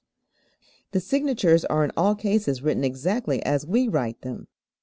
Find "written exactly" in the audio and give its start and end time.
2.63-3.39